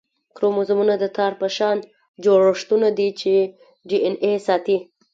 کروموزومونه 0.35 0.93
د 0.99 1.05
تار 1.15 1.31
په 1.41 1.47
شان 1.57 1.77
جوړښتونه 2.23 2.87
دي 2.97 3.09
چې 3.19 3.33
ډي 3.87 3.97
این 4.05 4.15
اې 4.25 4.33
ساتي 4.47 4.77